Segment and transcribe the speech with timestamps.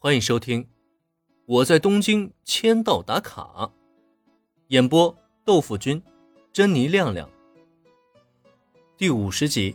[0.00, 0.62] 欢迎收听
[1.44, 3.42] 《我在东京签到打卡》，
[4.68, 5.12] 演播
[5.44, 6.00] 豆腐君、
[6.52, 7.28] 珍妮亮亮。
[8.96, 9.74] 第五十集，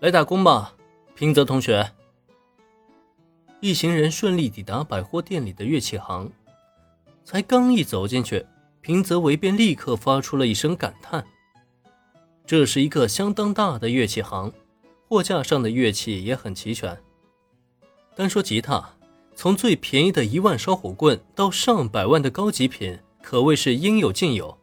[0.00, 0.74] 来打工吧，
[1.14, 1.92] 平泽同学。
[3.60, 6.32] 一行人顺利抵达百货店里的乐器行，
[7.24, 8.46] 才刚一走进去，
[8.80, 11.26] 平泽唯便立刻发出了一声感叹：
[12.46, 14.50] 这是一个相当大的乐器行，
[15.06, 16.98] 货架上的乐器也很齐全。
[18.16, 18.90] 单说吉他，
[19.34, 24.56] 从最便宜的一万烧火棍到上百万的高级品，可谓是应有尽有。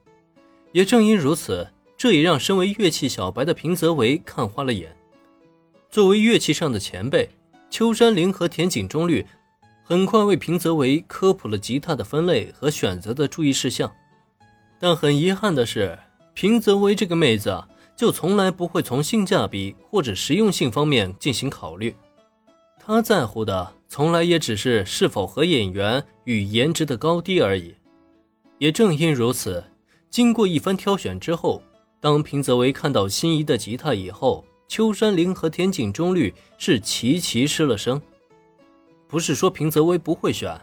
[0.71, 1.67] 也正因如此，
[1.97, 4.95] 这也让身为乐器小白的平泽唯看花了眼。
[5.89, 7.29] 作为乐器上的前辈，
[7.69, 9.25] 秋山绫和田井中律
[9.83, 13.91] 很快为平泽唯科普了吉他的分类和选择的注意事项。
[14.79, 15.99] 但很遗憾的是，
[16.33, 17.61] 平泽唯这个妹子
[17.97, 21.93] 就从来不会从性价比或者实用性方面进行考虑。
[22.83, 27.75] 他在乎的从来也只是是否和演员与颜值的高低而已。
[28.57, 29.63] 也正因如此，
[30.09, 31.61] 经过一番挑选之后，
[31.99, 38.01] 当平泽唯看到心仪的吉他以后，秋山绫和田井中律是齐齐失了声。
[39.07, 40.59] 不是说平泽唯不会选，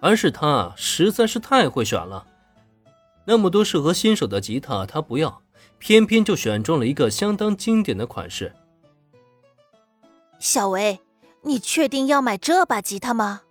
[0.00, 2.26] 而是他实在是太会选了。
[3.26, 5.42] 那么多适合新手的吉他，他不要，
[5.78, 8.54] 偏偏就选中了一个相当经典的款式。
[10.38, 10.98] 小维。
[11.42, 13.42] 你确定要买这把吉他吗？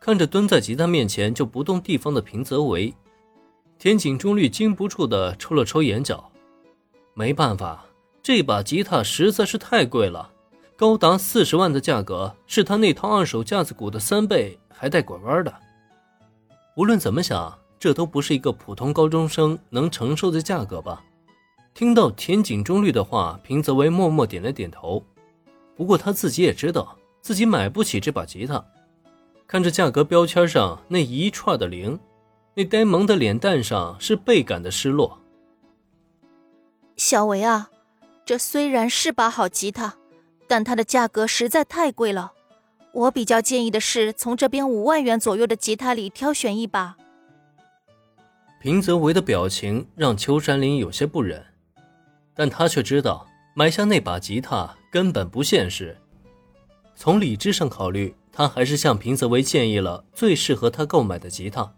[0.00, 2.94] 看着蹲在吉他面前就不动地方的平泽唯，
[3.78, 6.30] 田井中律禁不住的抽了抽眼角。
[7.14, 7.86] 没办法，
[8.22, 10.30] 这把吉他实在是太贵了，
[10.76, 15.54] 高达四十万的价格，是他那套二手架子鼓的三倍，还带拐弯的。
[16.76, 21.02] 无论怎么想，这都不是一个普通高中生能承受的价格吧？
[21.72, 25.02] 听到田井中律的话，平泽唯默默点了点头。
[25.76, 28.64] 不过他自己也知道自己买不起这把吉他，
[29.46, 31.98] 看着价格标签上那一串的零，
[32.54, 35.18] 那呆萌的脸蛋上是倍感的失落。
[36.96, 37.70] 小维啊，
[38.24, 39.96] 这虽然是把好吉他，
[40.46, 42.32] 但它的价格实在太贵了。
[42.92, 46.96] 我比较建议的是从这边五万元左右的吉他里挑选一把。
[48.60, 51.44] 平泽唯的表情让秋山林有些不忍，
[52.32, 54.76] 但他却知道买下那把吉他。
[54.94, 55.96] 根本不现实。
[56.94, 61.68] 从理智上考虑，他还是向平泽唯建议了最适合他购买的吉他。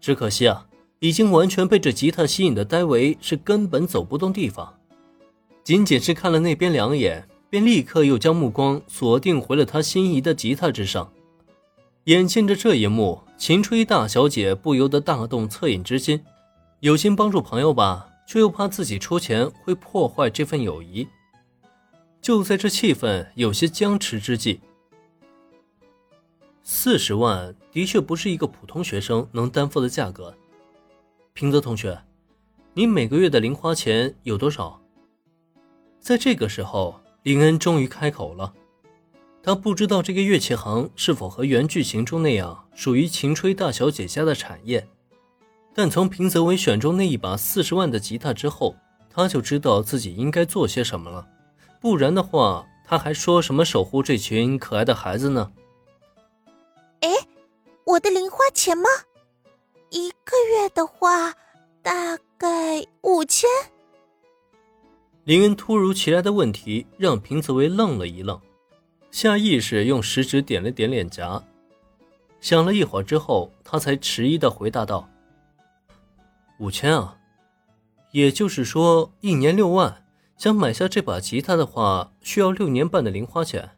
[0.00, 0.64] 只可惜啊，
[1.00, 4.72] 已经完全被这吉他吸引的戴维是根本走不动地方。
[5.64, 11.12] 仅仅是看了那边两眼，便立刻又将目光锁定回了他心仪的吉他之上。
[12.04, 16.22] 眼见着这一幕，秦吹大小姐不由得大动恻隐之心，
[16.78, 21.04] 有心帮助朋友吧，却又怕自己出钱会破坏这份友谊。
[22.24, 24.58] 就在这气氛有些僵持之际，
[26.62, 30.34] 四十万的确不是一个普通学生能担负的价格。
[31.34, 32.00] 平泽同学，
[32.72, 34.80] 你每个月的零花钱有多少？
[36.00, 38.54] 在这个时候，林恩终于开口了。
[39.42, 44.88] 他不知道这个乐器行是否和原剧情中那样属于晴吹大小姐家的产业，
[45.74, 48.74] 但从平泽唯选中那一把四十万的吉他之后，
[49.10, 51.28] 他就知道自己应该做些什么了。
[51.84, 55.52] 不然的话，他还说什么守护这群可爱的孩子呢？
[57.00, 57.10] 哎，
[57.84, 58.88] 我的零花钱吗？
[59.90, 61.34] 一个月的话，
[61.82, 63.50] 大概五千。
[65.24, 68.40] 林恩突如其来的问题让平泽唯愣了一愣，
[69.10, 71.44] 下意识用食指点了点脸颊，
[72.40, 75.06] 想了一会儿之后，他才迟疑的回答道
[76.58, 77.18] ：“五千啊，
[78.12, 80.00] 也就是说一年六万。”
[80.36, 83.70] 想买下这把吉他的话，需要六年半的零花钱。